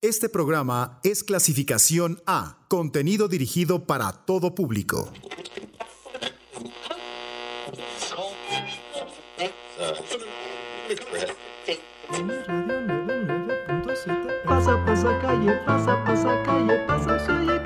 [0.00, 5.10] Este programa es clasificación A, contenido dirigido para todo público.
[14.44, 17.57] Pasa, pasa calle, pasa, pasa calle, pasa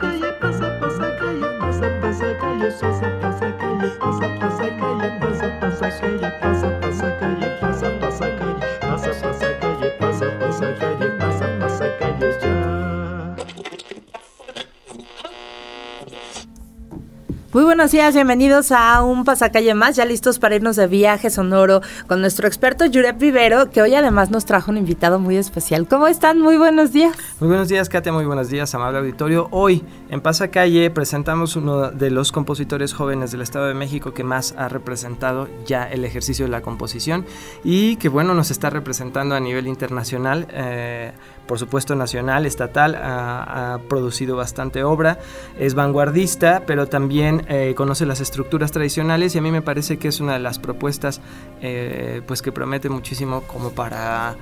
[17.82, 22.21] buenos días, bienvenidos a un pasacalle más, ya listos para irnos de viaje sonoro con
[22.21, 25.89] nuestro experto Yurep Vivero, que hoy además nos trajo un invitado muy especial.
[25.89, 26.39] ¿Cómo están?
[26.39, 27.17] Muy buenos días.
[27.43, 29.49] Muy buenos días, Katia, muy buenos días, amable auditorio.
[29.50, 34.55] Hoy en Pasacalle presentamos uno de los compositores jóvenes del Estado de México que más
[34.56, 37.27] ha representado ya el ejercicio de la composición
[37.64, 40.47] y que, bueno, nos está representando a nivel internacional.
[40.53, 41.11] Eh,
[41.48, 45.19] por supuesto nacional, estatal, ha, ha, producido bastante obra,
[45.59, 50.06] es vanguardista, pero también eh, conoce las estructuras tradicionales y a mí me parece que
[50.06, 51.20] es una de las propuestas
[51.61, 54.36] eh, pues que promete muchísimo como para,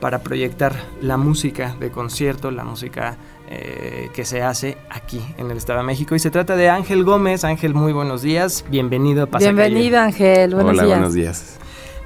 [0.00, 3.16] para proyectar la música de concierto, la música
[3.48, 6.14] eh, que se hace aquí en el Estado de México.
[6.14, 7.44] Y se trata de Ángel Gómez.
[7.44, 8.64] Ángel, muy buenos días.
[8.70, 9.68] Bienvenido a Pasacalle.
[9.68, 10.54] Bienvenido, Ángel.
[10.54, 10.98] Buenos Hola, días.
[10.98, 11.58] buenos días.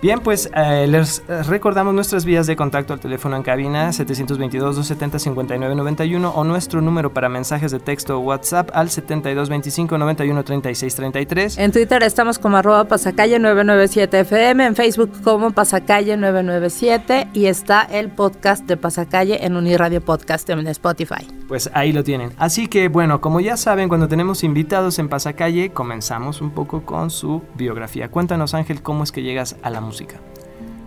[0.04, 6.44] Bien, pues eh, les recordamos nuestras vías de contacto al teléfono en cabina 722-270-5991 o
[6.44, 11.58] nuestro número para mensajes de texto o WhatsApp al 7225-913633.
[11.58, 17.80] En Twitter estamos como arroba pasacalle 997 FM, en Facebook como pasacalle 997 y está
[17.80, 21.26] el podcast de Pasacalle en Uniradio Podcast en Spotify.
[21.48, 22.32] Pues ahí lo tienen.
[22.38, 27.10] Así que bueno, como ya saben, cuando tenemos invitados en Pasacalle, comenzamos un poco con
[27.10, 28.10] su biografía.
[28.10, 30.16] Cuéntanos Ángel, ¿cómo es que llegas a la música?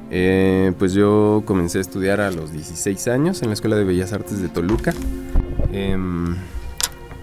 [0.10, 4.14] Eh, pues yo comencé a estudiar a los 16 años en la Escuela de Bellas
[4.14, 4.94] Artes de Toluca.
[5.72, 5.96] Eh,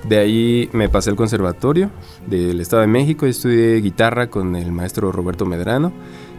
[0.08, 1.90] de ahí me pasé al conservatorio
[2.26, 5.92] del Estado de México y estudié guitarra con el maestro Roberto Medrano.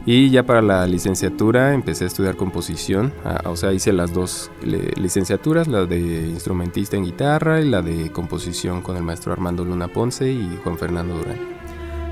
[0.07, 4.51] Y ya para la licenciatura empecé a estudiar composición, ah, o sea, hice las dos
[4.61, 9.87] licenciaturas, la de instrumentista en guitarra y la de composición con el maestro Armando Luna
[9.87, 11.39] Ponce y Juan Fernando Durán.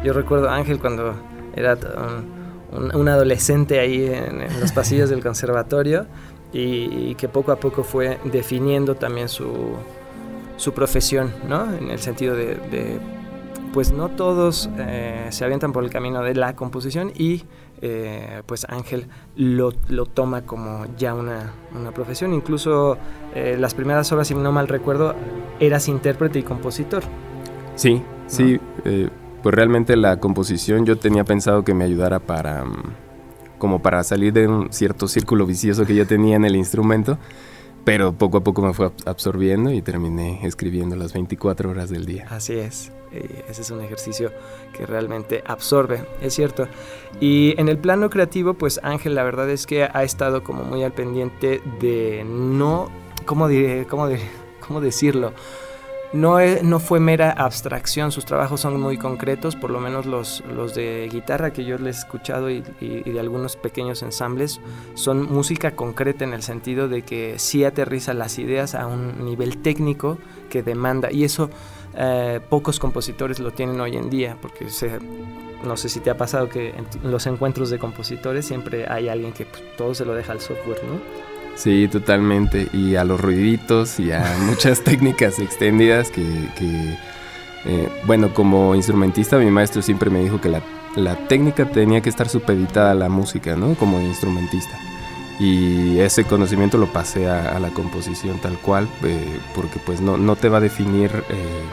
[0.03, 1.13] Yo recuerdo a Ángel cuando
[1.55, 6.07] era um, un, un, adolescente ahí en, en los pasillos del conservatorio
[6.51, 9.53] y, y, que poco a poco fue definiendo también su,
[10.57, 11.71] su profesión, ¿no?
[11.75, 12.99] En el sentido de, de
[13.73, 17.43] pues no todos eh, se avientan por el camino de la composición y
[17.85, 22.33] eh, pues Ángel lo, lo, toma como ya una, una profesión.
[22.33, 22.97] Incluso
[23.35, 25.15] eh, las primeras obras, si no mal recuerdo,
[25.59, 27.03] eras intérprete y compositor.
[27.75, 28.59] Sí, sí.
[28.85, 29.23] ¿No?
[29.43, 32.63] pues realmente la composición yo tenía pensado que me ayudara para
[33.57, 37.17] como para salir de un cierto círculo vicioso que yo tenía en el instrumento,
[37.85, 42.25] pero poco a poco me fue absorbiendo y terminé escribiendo las 24 horas del día.
[42.29, 42.91] Así es.
[43.47, 44.31] Ese es un ejercicio
[44.73, 46.67] que realmente absorbe, es cierto.
[47.19, 50.83] Y en el plano creativo, pues Ángel, la verdad es que ha estado como muy
[50.83, 52.89] al pendiente de no,
[53.25, 55.33] ¿cómo, decirlo?
[56.11, 60.43] No, no, fue mera abstracción, sus trabajos son muy concretos, por lo menos los,
[60.75, 64.61] de guitarra que yo les he escuchado y, de algunos pequeños ensambles
[64.93, 69.57] son música concreta en el sentido de que sí aterriza las ideas a un nivel
[69.57, 70.19] técnico
[70.51, 71.49] que demanda y eso
[71.95, 74.99] eh, pocos compositores lo tienen hoy en día porque se,
[75.63, 79.31] no sé si te ha pasado que en los encuentros de compositores siempre hay alguien
[79.31, 80.99] que pues, todo se lo deja al software, ¿no?
[81.55, 82.67] Sí, totalmente.
[82.73, 86.23] Y a los ruiditos y a muchas técnicas extendidas que,
[86.57, 86.97] que
[87.65, 90.61] eh, bueno, como instrumentista mi maestro siempre me dijo que la,
[90.95, 93.75] la, técnica tenía que estar supeditada a la música, ¿no?
[93.75, 94.77] Como instrumentista.
[95.39, 100.17] Y ese conocimiento lo pasé a, a la composición tal cual, eh, porque pues no,
[100.17, 101.63] no, te va a definir eh,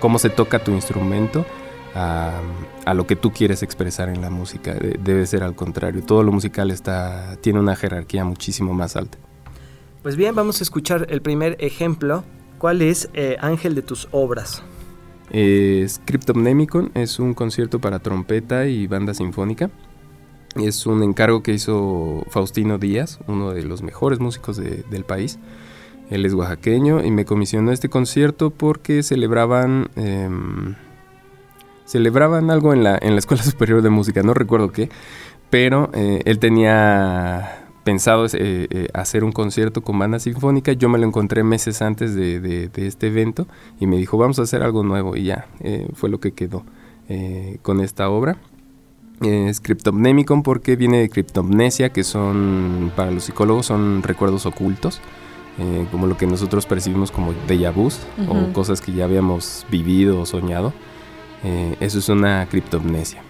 [0.00, 1.46] cómo se toca tu instrumento,
[1.94, 2.40] a,
[2.84, 4.74] a, lo que tú quieres expresar en la música.
[4.74, 6.02] Debe ser al contrario.
[6.02, 9.18] Todo lo musical está, tiene una jerarquía muchísimo más alta.
[10.02, 12.24] Pues bien, vamos a escuchar el primer ejemplo.
[12.58, 14.62] ¿Cuál es eh, Ángel de tus obras?
[15.32, 19.70] Scriptomnemicon es un concierto para trompeta y banda sinfónica.
[20.56, 25.38] Es un encargo que hizo Faustino Díaz, uno de los mejores músicos de, del país.
[26.10, 29.88] Él es oaxaqueño y me comisionó este concierto porque celebraban...
[29.96, 30.28] Eh,
[31.92, 34.88] celebraban algo en la, en la Escuela Superior de Música, no recuerdo qué,
[35.50, 40.98] pero eh, él tenía pensado eh, eh, hacer un concierto con banda sinfónica, yo me
[40.98, 43.46] lo encontré meses antes de, de, este evento
[43.78, 45.48] y me dijo, vamos a hacer algo nuevo y ya,
[45.94, 46.64] fue lo que quedó
[47.60, 48.38] con esta obra.
[49.22, 55.00] Es Cryptomnemicon porque viene de criptomnesia, que son, para los psicólogos, son recuerdos ocultos.
[55.58, 57.98] eh, como lo que nosotros percibimos como déjà vus
[58.28, 60.72] o cosas que ya habíamos vivido o soñado.
[61.44, 63.22] Eh, eso es una criptomnesia.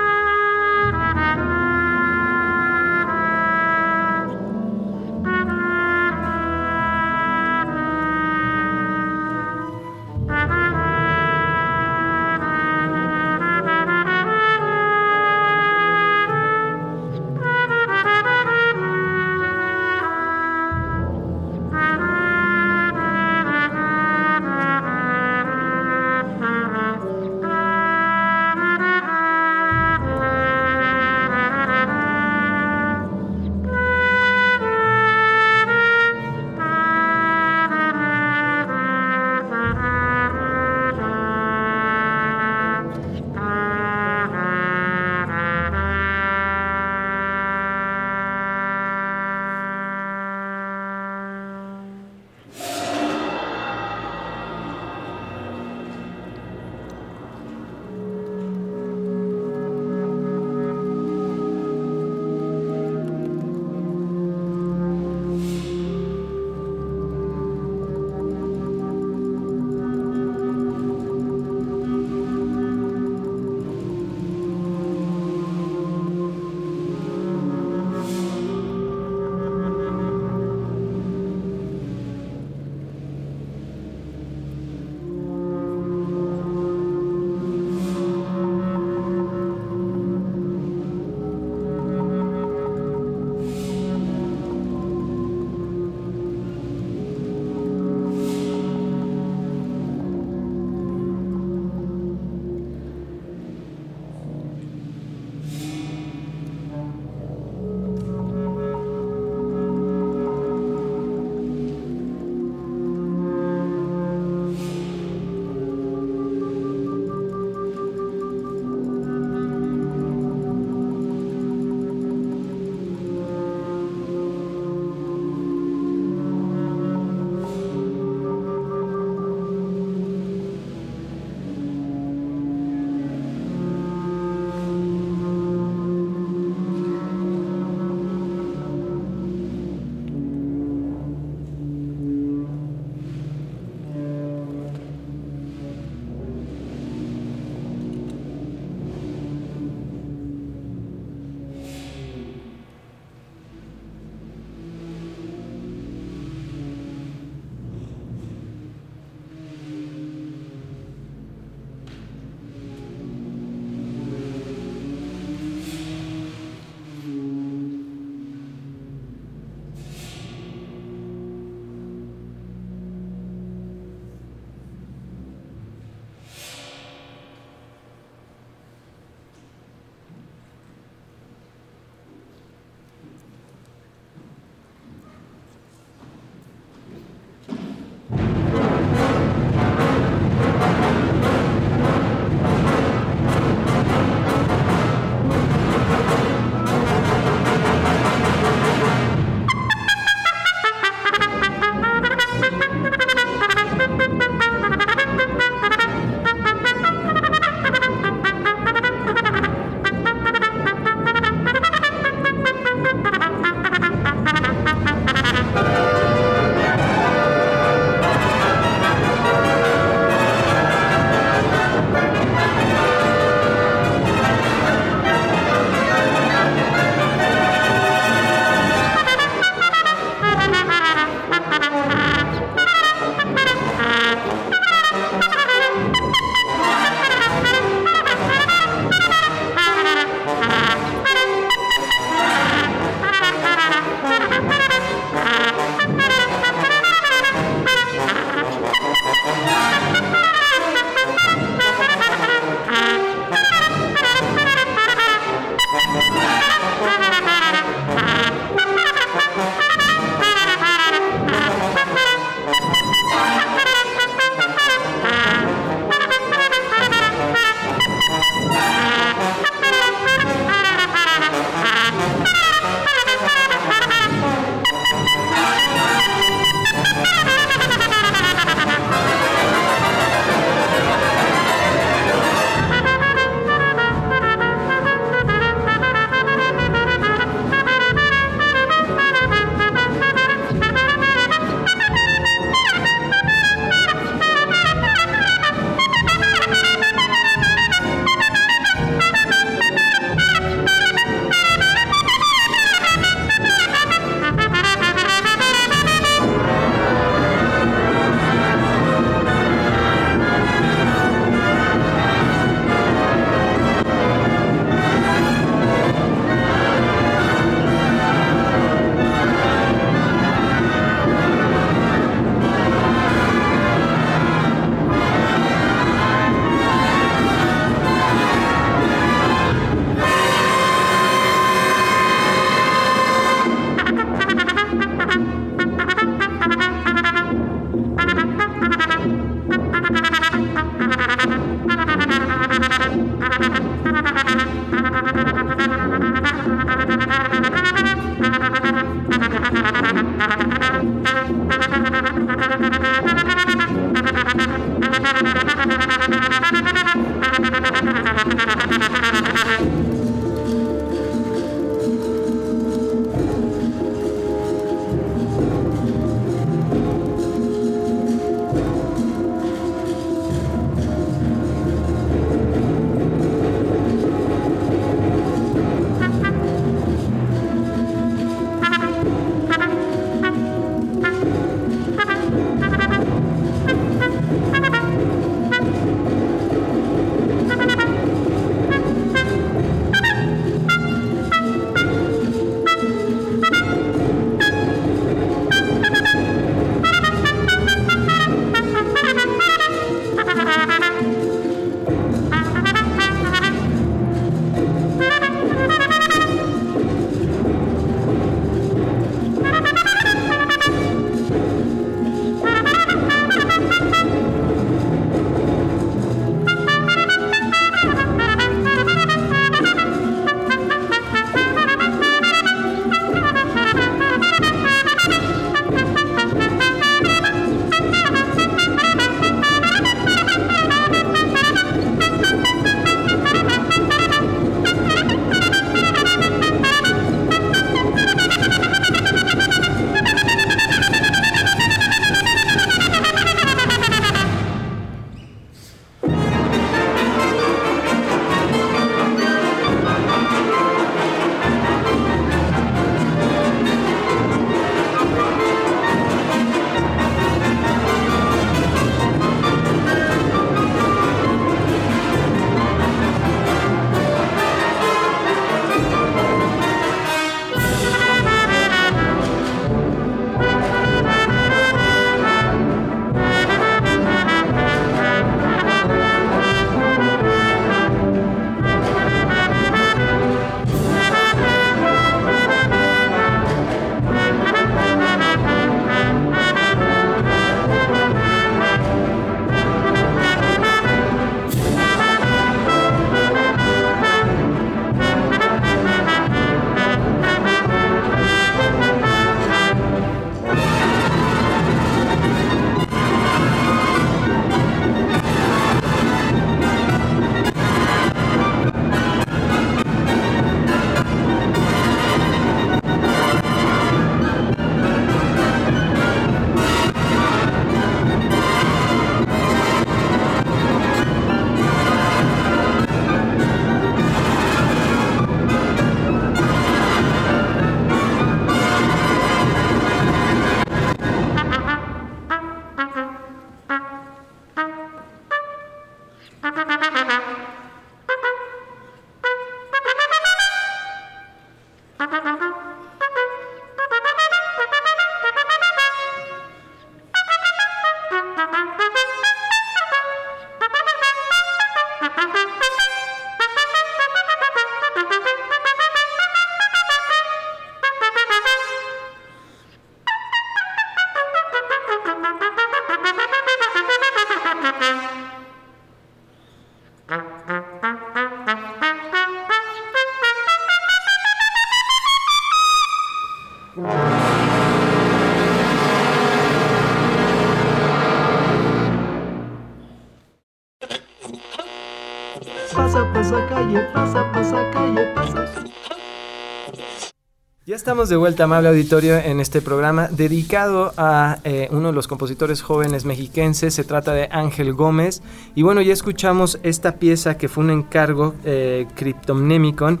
[587.92, 592.62] Estamos de vuelta, amable auditorio, en este programa dedicado a eh, uno de los compositores
[592.62, 593.74] jóvenes mexiquenses.
[593.74, 595.20] Se trata de Ángel Gómez.
[595.54, 600.00] Y bueno, ya escuchamos esta pieza que fue un encargo, eh, Cryptomnemicon,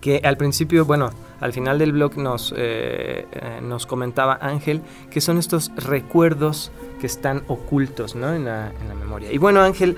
[0.00, 3.26] que al principio, bueno, al final del blog nos, eh,
[3.62, 8.32] nos comentaba Ángel que son estos recuerdos que están ocultos ¿no?
[8.32, 9.32] en, la, en la memoria.
[9.32, 9.96] Y bueno, Ángel,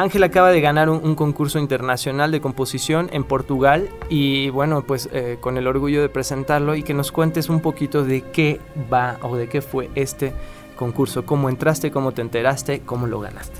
[0.00, 5.36] Ángel acaba de ganar un, concurso internacional de composición en Portugal y bueno, pues eh,
[5.40, 8.60] con el orgullo de presentarlo y que nos cuentes un poquito de qué
[8.92, 10.32] va o de qué fue este
[10.76, 13.58] concurso, cómo entraste, cómo te enteraste, cómo lo ganaste.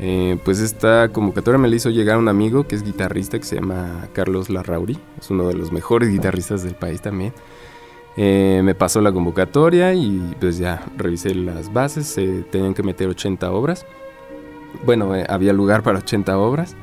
[0.00, 3.56] Eh, pues esta convocatoria me la hizo llegar un amigo que es guitarrista que se
[3.56, 7.32] llama Carlos Larrauri, es uno de los mejores guitarristas del país también.
[8.16, 13.08] Eh, me pasó la convocatoria y pues ya revisé las bases, se tenían que meter
[13.08, 13.86] 80 obras.
[14.84, 16.76] Bueno, eh, había lugar para 80 obras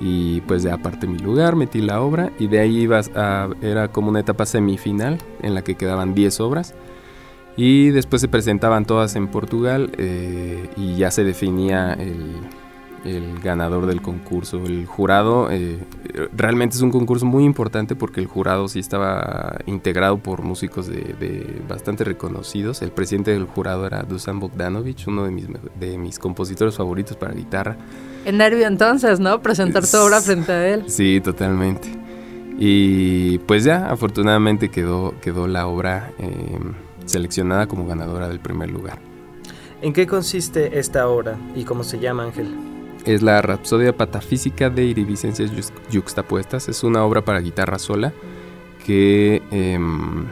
[0.00, 3.88] y pues ya aparte mi lugar, metí la obra y de ahí ibas a, era
[3.88, 6.74] como una etapa semifinal en la que quedaban 10 obras
[7.56, 12.34] y después se presentaban todas en Portugal eh, y ya se definía el,
[13.04, 14.64] el ganador del concurso.
[14.64, 15.78] El jurado eh,
[16.36, 21.14] realmente es un concurso muy importante porque el jurado sí estaba integrado por músicos de,
[21.18, 22.82] de bastante reconocidos.
[22.82, 25.46] El presidente del jurado era Dusan Bogdanovich, uno de mis,
[25.78, 27.76] de mis compositores favoritos para guitarra.
[28.24, 29.40] En nervio entonces, ¿no?
[29.40, 30.84] Presentar tu obra frente a él.
[30.88, 31.88] Sí, totalmente.
[32.58, 36.58] Y pues ya, afortunadamente quedó, quedó la obra eh,
[37.06, 38.98] seleccionada como ganadora del primer lugar.
[39.80, 42.69] ¿En qué consiste esta obra y cómo se llama, Ángel?
[43.04, 46.68] Es la Rapsodia Patafísica de Iridicencias Yux- Yuxtapuestas.
[46.68, 48.12] Es una obra para guitarra sola
[48.84, 50.26] que, em,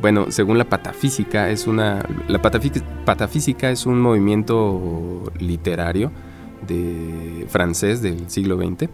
[0.00, 2.00] bueno, según la patafísica, es una.
[2.28, 6.10] La patafí- patafísica es un movimiento literario
[6.66, 8.88] de francés del siglo XX.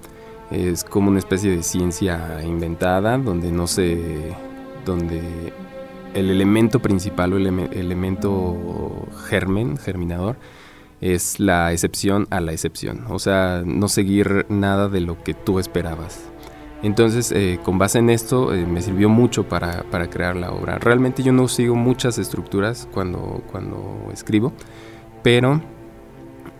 [0.50, 4.34] Es como una especie de ciencia inventada donde no se.
[4.86, 5.20] donde
[6.14, 10.36] el elemento principal o el eleme- elemento germen, germinador,
[11.00, 13.04] es la excepción a la excepción.
[13.08, 16.28] O sea, no seguir nada de lo que tú esperabas.
[16.82, 20.78] Entonces, eh, con base en esto, eh, me sirvió mucho para, para crear la obra.
[20.78, 24.52] Realmente yo no sigo muchas estructuras cuando, cuando escribo,
[25.22, 25.60] pero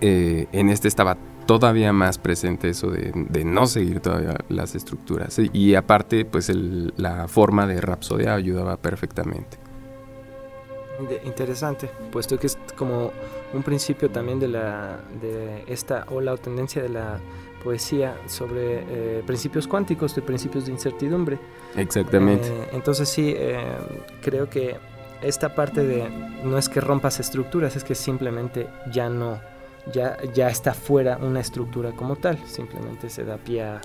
[0.01, 5.38] eh, en este estaba todavía más presente eso de, de no seguir todavía las estructuras.
[5.53, 6.53] Y, aparte, pues
[6.96, 9.57] la forma de rapsodia ayudaba perfectamente.
[11.24, 13.12] Interesante, puesto que es como
[13.53, 17.19] un principio también de la de esta ola o tendencia de la
[17.63, 21.39] poesía sobre eh, principios cuánticos, de principios de incertidumbre.
[21.77, 22.49] Exactamente.
[22.49, 23.59] Eh, entonces sí, eh,
[24.23, 24.77] creo que
[25.23, 26.09] esta parte de
[26.45, 29.41] no es que rompas estructuras, es que simplemente ya no,
[29.93, 33.81] ya, ya está fuera una estructura como tal, simplemente se da pie a,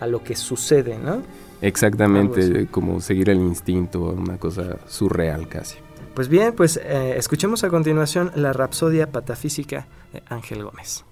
[0.00, 1.22] a lo que sucede, ¿no?
[1.60, 5.78] Exactamente, como seguir el instinto, una cosa surreal casi.
[6.18, 11.04] Pues bien, pues eh, escuchemos a continuación la Rapsodia Patafísica de Ángel Gómez.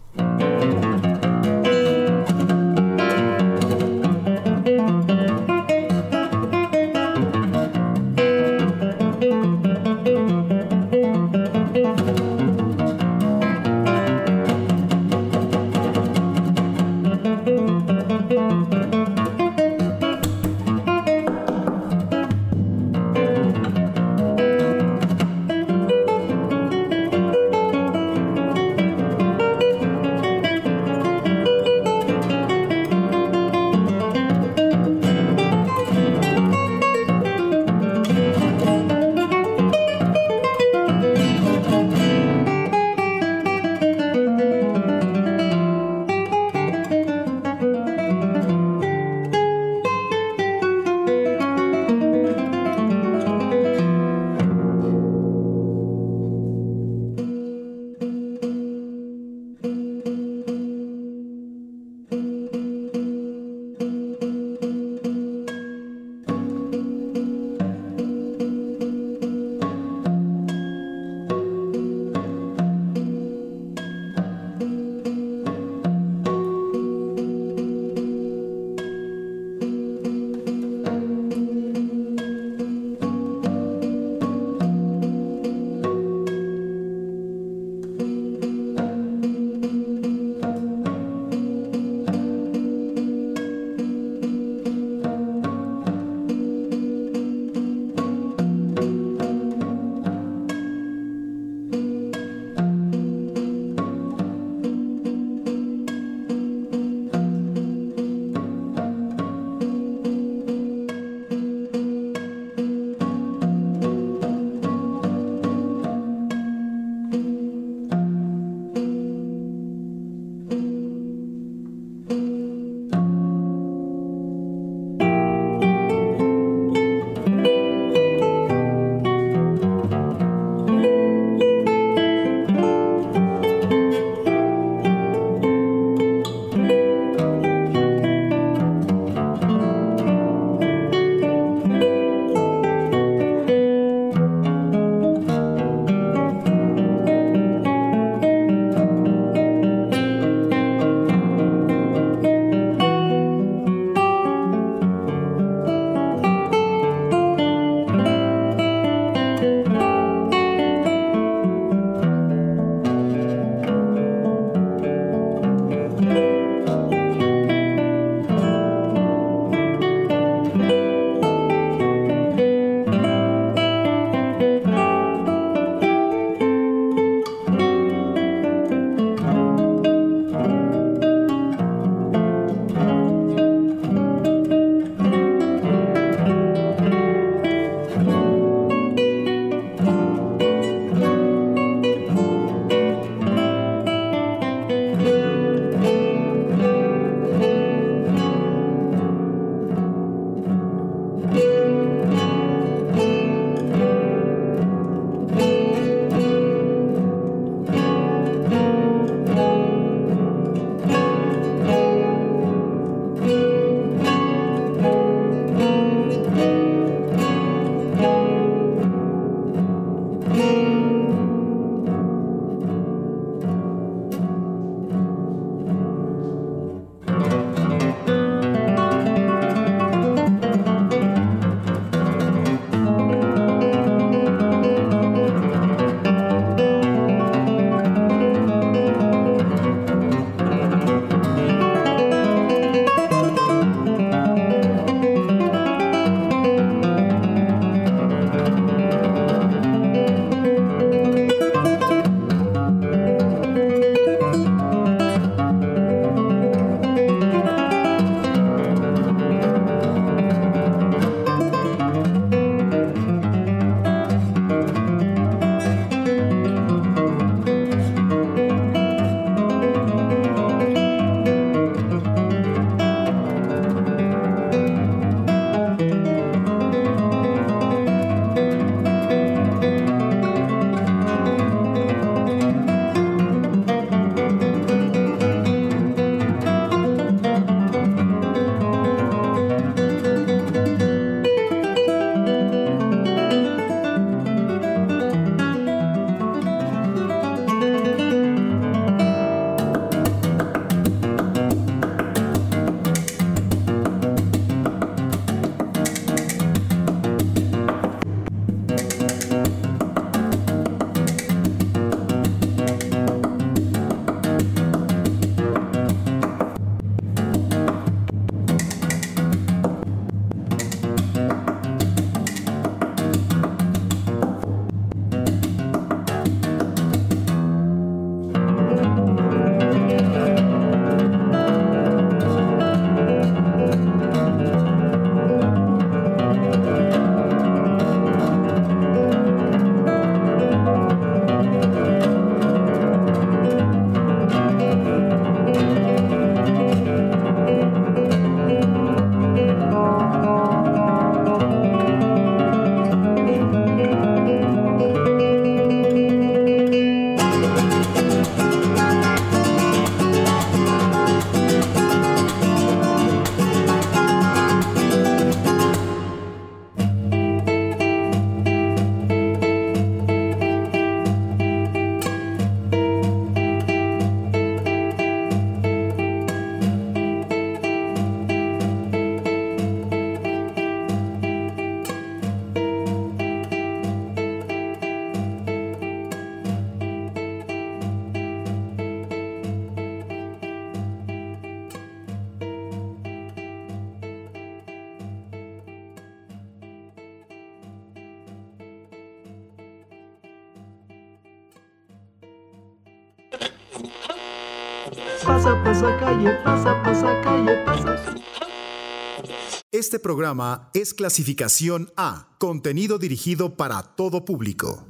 [410.06, 414.86] Programa es clasificación A, contenido dirigido para todo público.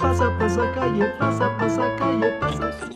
[0.00, 2.90] Pasa, pasa calle, pasa, pasa calle, pasa.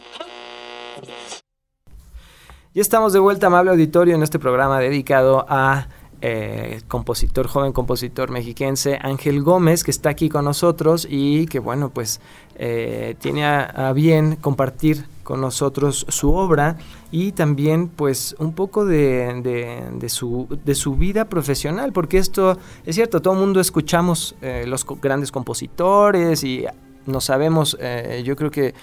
[2.72, 5.88] Ya estamos de vuelta, amable auditorio, en este programa dedicado a
[6.28, 11.90] eh, compositor, joven compositor mexiquense Ángel Gómez, que está aquí con nosotros y que, bueno,
[11.90, 12.20] pues
[12.56, 16.78] eh, tiene a, bien compartir con nosotros su obra
[17.12, 23.22] y también pues un poco de, su, de su vida profesional, porque esto es cierto,
[23.22, 26.64] todo el mundo escuchamos eh, los grandes compositores y
[27.06, 27.78] no sabemos,
[28.24, 28.74] yo creo que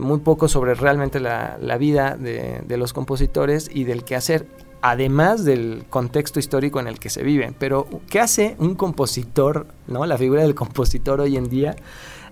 [0.00, 4.46] muy poco sobre realmente la, la vida de, de los compositores y del quehacer,
[4.82, 7.54] además del contexto histórico en el que se vive.
[7.58, 10.04] Pero, ¿qué hace un compositor, no?
[10.04, 11.76] La figura del compositor hoy en día.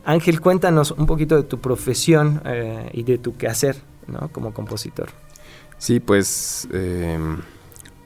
[0.04, 3.76] Ángel, cuéntanos un poquito de tu profesión eh, y de tu quehacer,
[4.08, 4.28] ¿no?
[4.32, 5.10] Como compositor.
[5.78, 7.18] Sí, pues, eh,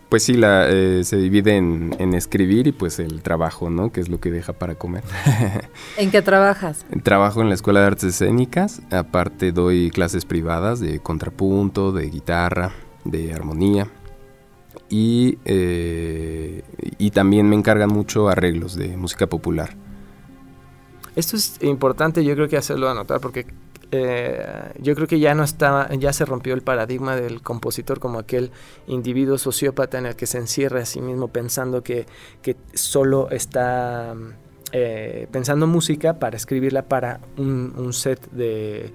[0.08, 3.92] pues sí, la, eh, se divide en, en escribir y pues el trabajo, ¿no?
[3.92, 5.04] Que es lo que deja para comer.
[5.96, 6.84] ¿En qué trabajas?
[7.02, 12.72] Trabajo en la Escuela de Artes Escénicas, aparte doy clases privadas de contrapunto, de guitarra,
[13.04, 13.88] de armonía
[14.88, 16.62] y, eh,
[16.98, 19.76] y también me encargan mucho arreglos de música popular.
[21.16, 23.46] Esto es importante, yo creo que hacerlo anotar porque
[23.92, 28.18] eh, yo creo que ya no está, ya se rompió el paradigma del compositor como
[28.18, 28.50] aquel
[28.88, 32.06] individuo sociópata en el que se encierra a sí mismo pensando que,
[32.42, 34.14] que solo está
[34.72, 38.92] eh, pensando música para escribirla para un, un set de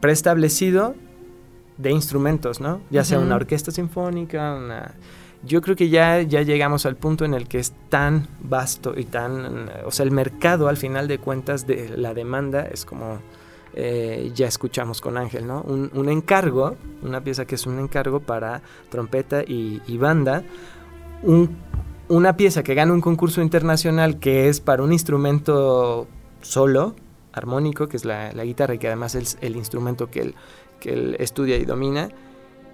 [0.00, 0.96] preestablecido
[1.78, 2.80] de instrumentos, ¿no?
[2.90, 4.94] Ya sea una orquesta sinfónica, una
[5.44, 9.04] yo creo que ya, ya llegamos al punto en el que es tan vasto y
[9.04, 9.70] tan...
[9.86, 13.18] O sea, el mercado al final de cuentas de la demanda es como...
[13.74, 15.62] eh, ya escuchamos con Ángel, ¿no?
[15.62, 20.42] Un, un encargo, una pieza que es un encargo para trompeta y, y banda,
[21.22, 21.56] un-
[22.08, 26.08] una pieza que gana un concurso internacional que es para un instrumento
[26.40, 26.96] solo,
[27.32, 30.34] armónico, que es la, la guitarra y que además es el instrumento que él,
[30.80, 32.08] que él estudia y domina.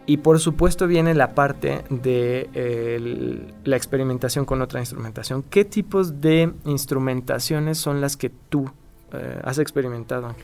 [0.06, 5.42] Y por supuesto viene la parte de la experimentación con otra instrumentación.
[5.42, 8.70] ¿Qué tipos de instrumentaciones son las que tú
[9.12, 10.34] eh, has experimentado?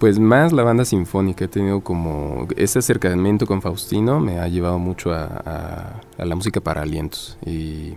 [0.00, 4.80] Pues más la banda sinfónica, he tenido como ese acercamiento con Faustino me ha llevado
[4.80, 7.94] mucho a la música para alientos y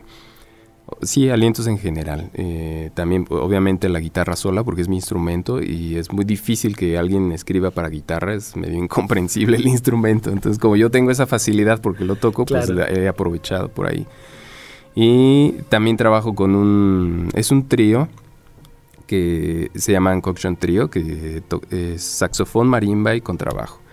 [1.02, 2.30] sí, alientos en general.
[2.34, 6.98] Eh, también obviamente la guitarra sola porque es mi instrumento y es muy difícil que
[6.98, 10.32] alguien escriba para guitarra, es medio incomprensible el instrumento.
[10.32, 14.06] Entonces como yo tengo esa facilidad porque lo toco, pues la he aprovechado por ahí.
[14.96, 18.08] Y también trabajo con un, es un trío
[19.08, 23.85] que se llama Concoction Trio, que es saxofón, marimba y contrabajo.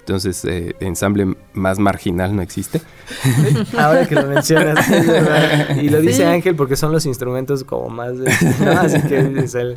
[0.00, 2.80] Entonces, eh, ensamble más marginal no existe.
[3.78, 4.84] Ahora que lo mencionas,
[5.80, 6.22] y lo dice Sí.
[6.24, 8.18] Ángel porque son los instrumentos como más...
[8.18, 8.32] de-
[8.64, 8.70] ¿no?
[8.72, 9.76] Así que es el...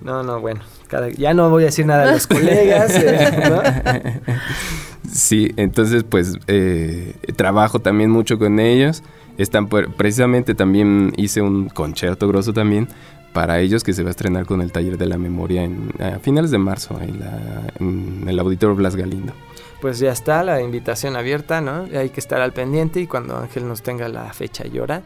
[0.00, 0.60] No, no, bueno.
[0.88, 2.92] cada- ya no voy a decir nada de los colegas.
[2.94, 3.62] eh, ¿no?
[5.10, 9.02] Sí, entonces pues eh, trabajo también mucho con ellos.
[9.38, 12.88] Están por- precisamente también hice un concierto grosso también
[13.32, 16.18] para ellos que se va a estrenar con el taller de la memoria en, a
[16.18, 19.32] finales de marzo en, la- en el auditorio Blas Galindo.
[19.80, 21.86] Pues ya está la invitación abierta, ¿no?
[21.98, 25.02] Hay que estar al pendiente y cuando Ángel nos tenga la fecha y hora,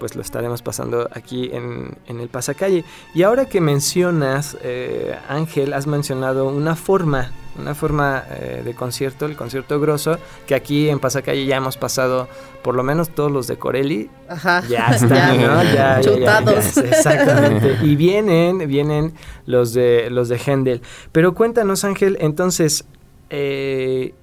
[0.00, 2.84] pues lo estaremos pasando aquí en, en el pasacalle.
[3.14, 9.26] Y ahora que mencionas, eh, Ángel, has mencionado una forma, una forma eh, de concierto,
[9.26, 12.28] el concierto grosso, que aquí en pasacalle ya hemos pasado
[12.62, 14.62] por lo menos todos los de Corelli, Ajá.
[14.68, 15.62] ya está, ¿no?
[15.62, 16.74] Ya, ya, ya, Chutados.
[16.74, 17.76] ya, exactamente.
[17.82, 19.12] Y vienen, vienen
[19.46, 20.80] los de los de Händel.
[21.12, 22.86] Pero cuéntanos, Ángel, entonces,
[23.28, 24.14] eh,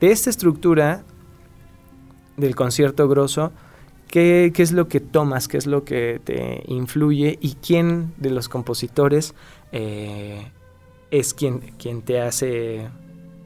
[0.00, 1.04] de esta estructura
[2.36, 3.52] del concierto grosso,
[4.14, 5.48] ¿qué, qué es lo que tomas?
[5.48, 7.36] ¿Qué es lo que te influye?
[7.40, 9.34] ¿Y quién de los compositores
[9.72, 10.52] eh,
[11.10, 12.88] es quien, quien te hace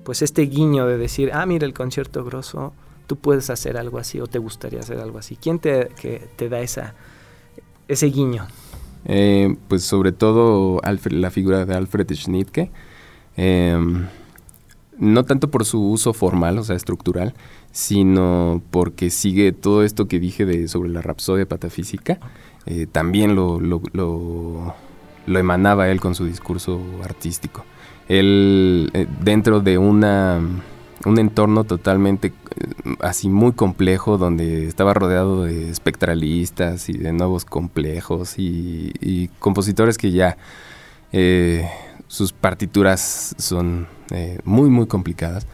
[0.04, 2.74] pues este guiño de decir, ah, mira el concierto grosso,
[3.07, 5.37] tú puedes hacer algo así o te gustaría hacer algo así?
[5.37, 6.94] ¿Quién te, que te da esa,
[7.88, 8.46] ese guiño?
[9.07, 12.70] Eh, pues sobre todo Alfred- la figura de Alfred Schnittke.
[13.38, 14.07] Em,
[14.98, 17.34] no tanto por su uso formal, o sea, estructural,
[17.72, 22.18] sino porque sigue todo esto que dije de, sobre la rapsodia patafísica.
[22.66, 24.74] eh, también lo, lo, lo-
[25.26, 27.64] lo emanaba él con su discurso artístico.
[28.08, 30.40] Él, eh, dentro de una,
[31.04, 37.44] un entorno totalmente eh, así muy complejo, donde estaba rodeado de espectralistas y de nuevos
[37.44, 40.36] complejos y, y compositores que ya
[42.07, 45.46] sus partituras son eh, muy, muy complicadas.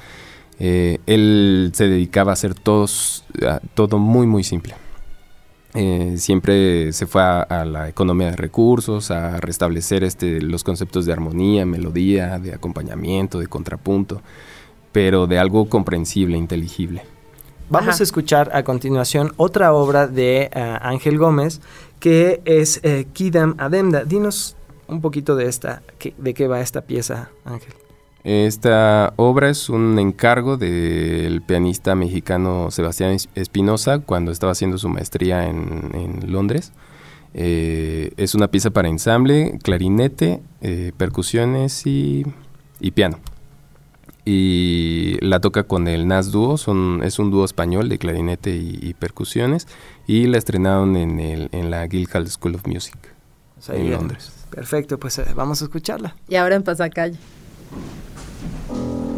[0.59, 4.74] Eh, él se dedicaba a hacer todos, a todo muy, muy simple.
[5.74, 11.05] Eh, siempre se fue a, a la economía de recursos, a restablecer este, los conceptos
[11.07, 14.22] de armonía, melodía, de acompañamiento, de contrapunto,
[14.92, 17.02] pero de algo comprensible, inteligible.
[17.70, 18.02] Vamos Ajá.
[18.02, 20.50] a escuchar a continuación otra obra de
[20.82, 21.61] Ángel Gómez
[21.98, 24.05] que es eh, Kidam Ademda.
[24.05, 27.72] Dinos un poquito de esta, que- de qué va esta pieza, Ángel.
[28.25, 34.89] Esta obra es un encargo del pianista mexicano Sebastián Es- Espinosa cuando estaba haciendo su
[34.89, 36.72] maestría en, en Londres.
[37.35, 42.25] Eh, es una pieza para ensamble, clarinete, eh, percusiones y,
[42.81, 43.18] y piano.
[44.25, 48.79] Y la toca con el NAS Dúo, son, es un dúo español de clarinete y,
[48.81, 49.68] y percusiones.
[50.07, 52.97] Y la estrenaron en, el, en la Guildhall School of Music
[53.59, 54.33] O sea, en Londres.
[54.49, 56.16] Perfecto, pues eh, vamos a escucharla.
[56.27, 57.18] Y ahora en Pasacalle.
[58.45, 59.13] Thank you.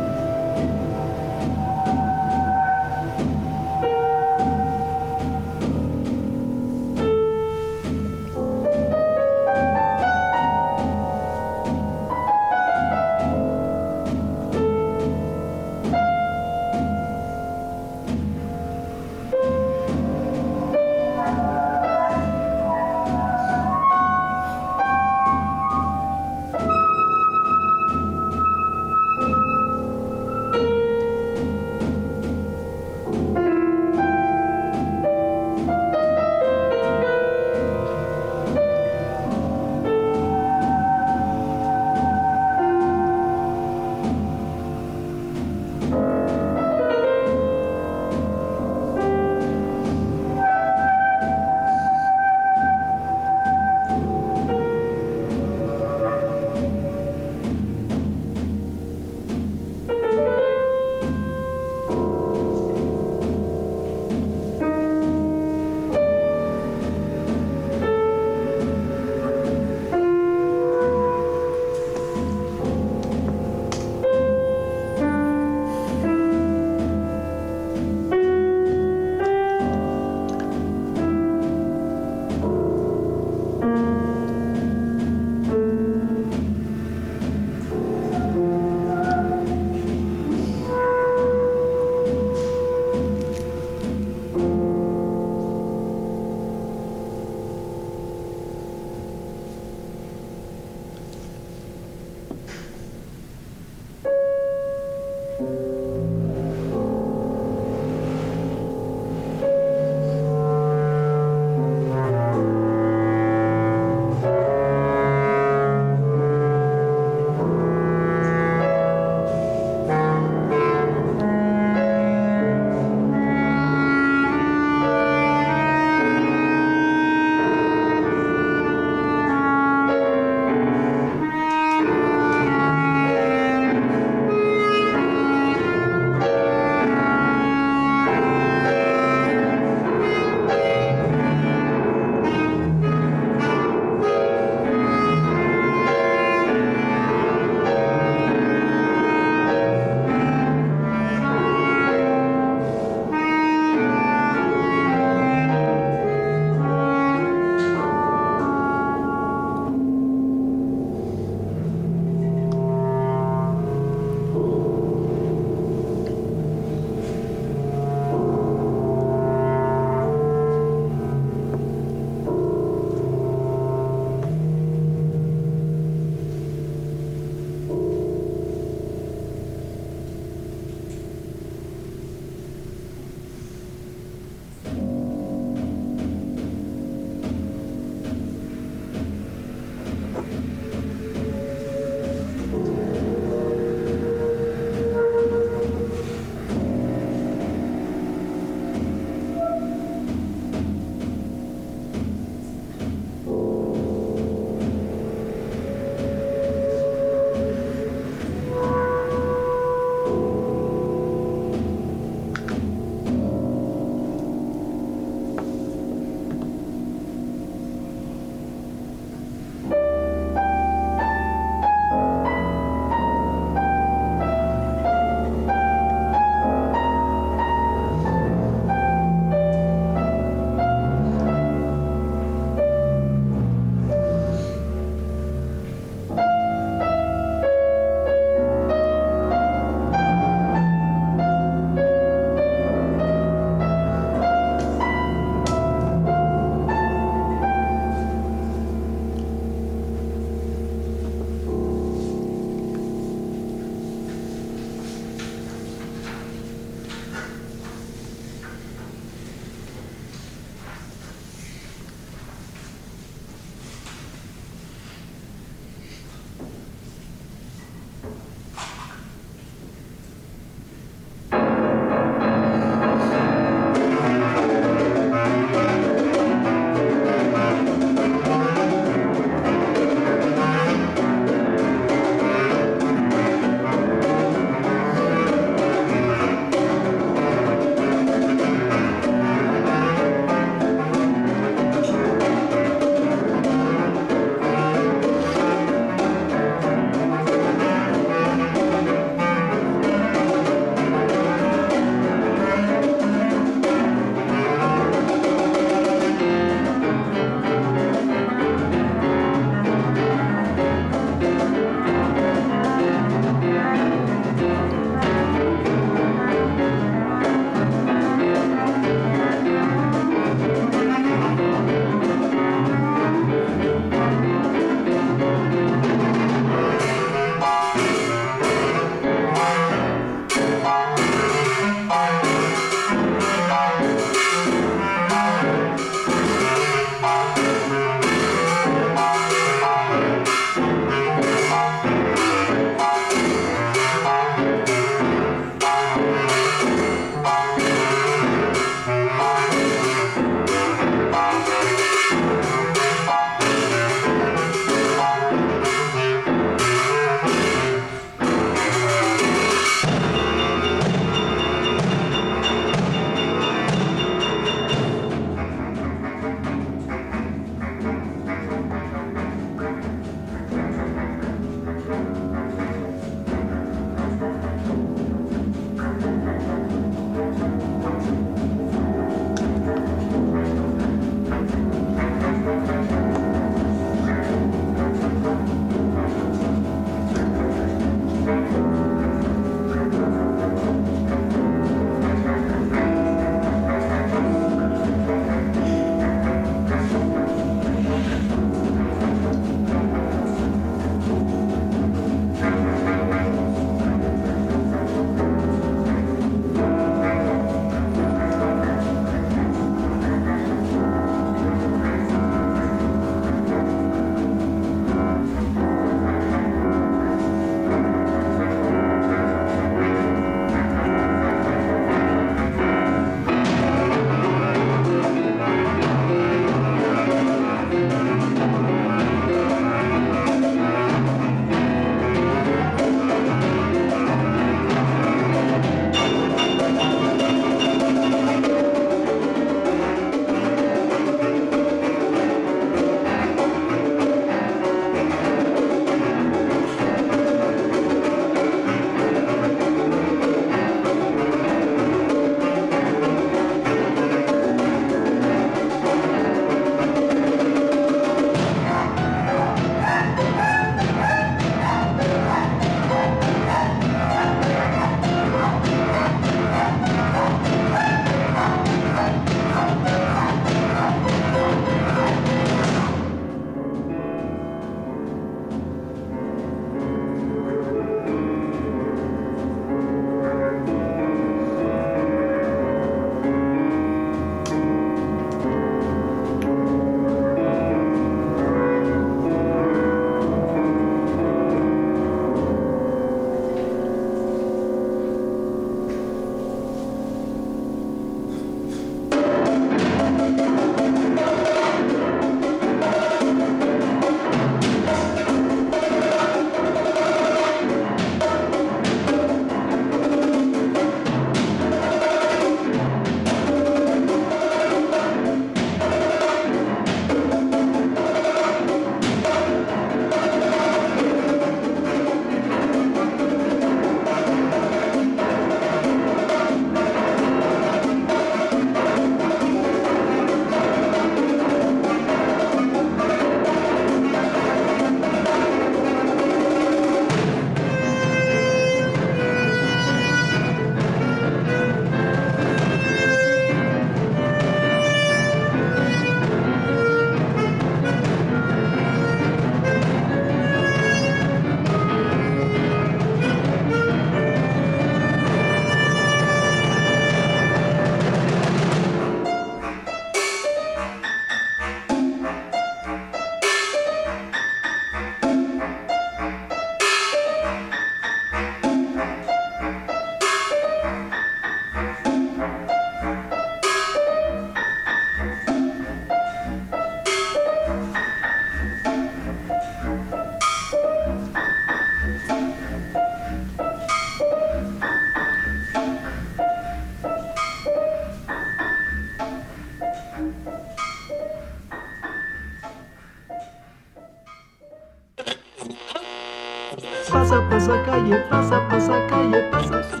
[598.08, 599.06] Calle, pasa, pasa
[599.50, 600.00] pasa.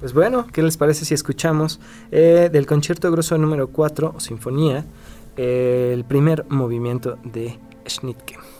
[0.00, 1.80] Pues bueno, ¿qué les parece si escuchamos
[2.10, 4.84] eh, del concierto grosso número 4 o sinfonía
[5.36, 8.53] eh, el primer movimiento de Schnittke?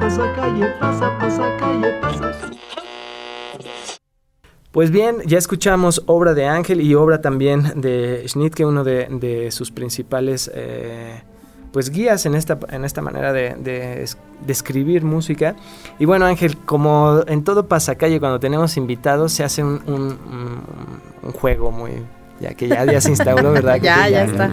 [0.00, 2.32] Pasa, calle, pasa, pasa calle, pasa.
[4.72, 9.50] Pues bien, ya escuchamos obra de Ángel y obra también de Schnittke, uno de, de
[9.52, 11.22] sus principales eh,
[11.72, 15.54] pues guías en esta, en esta manera de, de es- de escribir música.
[15.98, 20.62] Y bueno, Ángel, como en todo pasacalle, cuando tenemos invitados, se hace un, un- un-
[21.22, 21.92] un juego muy,
[22.40, 23.74] Ya que ya, ya se instauró, ¿verdad?
[23.80, 24.50] Que Ya, ya está.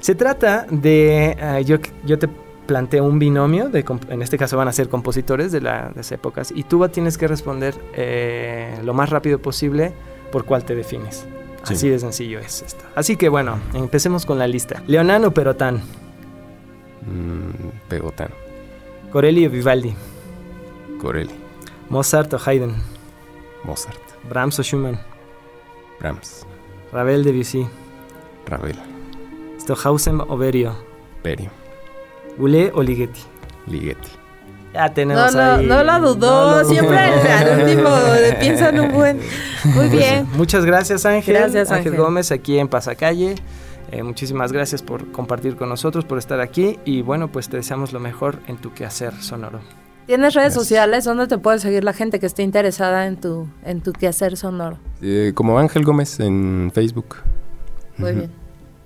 [0.00, 2.28] Se trata de, eh, yo, yo te
[2.68, 6.12] planteo un binomio, de, en este caso van a ser compositores de, la- de las
[6.12, 9.92] épocas, y tú tienes que responder eh, lo más rápido posible
[10.30, 11.26] por cuál te defines.
[11.64, 11.74] Sí.
[11.74, 12.84] Así de sencillo es esto.
[12.94, 14.82] Así que bueno, empecemos con la lista.
[14.86, 15.82] Leonán o Perotán,
[17.00, 18.28] Mm, Pegotán,
[19.12, 19.94] Corelli o Vivaldi,
[21.00, 21.32] Corelli,
[21.88, 22.74] Mozart o Haydn,
[23.64, 24.98] Mozart, Brahms o Schumann,
[26.00, 26.44] Brahms,
[26.92, 27.66] Ravel Debussy,
[28.46, 28.76] Ravel,
[29.60, 30.74] Stockhausen o Berio,
[31.22, 31.50] Perio,
[32.38, 33.20] Goulet o Ligeti.
[33.66, 34.08] Ligeti.
[34.74, 37.32] Ya No, tenemos no, ahí- no la dudó, no lo siempre dudó.
[37.52, 37.88] al último
[38.40, 39.20] piensa en un buen.
[39.64, 40.26] Muy bien.
[40.34, 41.34] Muchas gracias Ángel.
[41.36, 42.04] Gracias, Ángel Ángel.
[42.04, 43.34] Gómez aquí en Pasacalle.
[43.90, 47.92] Eh, muchísimas gracias por compartir con nosotros, por estar aquí y bueno, pues te deseamos
[47.94, 49.60] lo mejor en tu quehacer sonoro.
[50.06, 50.54] ¿Tienes redes Gracias.
[50.64, 54.36] sociales donde te puede seguir la gente que esté interesada en tu, en tu quehacer
[54.36, 54.78] sonoro?
[55.02, 57.16] Eh, como Ángel Gómez en Facebook.
[57.98, 58.30] Muy bien.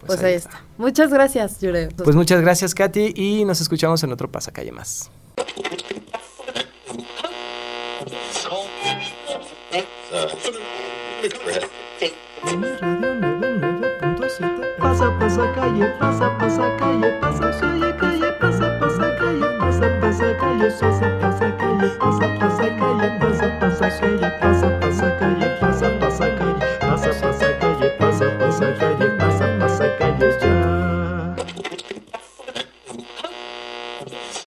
[0.07, 0.63] Pues, ahí está.
[0.79, 1.89] Muchas gracias, Yure.
[1.89, 5.11] Pues muchas gracias Katy y nos escuchamos en otro Pasacalle más.
[12.53, 19.87] Radio 99.7 Pasa, pasa calle, pasa, pasa calle, pasa, soy calle, pasa, pasa calle, pasa,
[20.01, 22.39] pasa calle, pasa, pasa calle, pasa,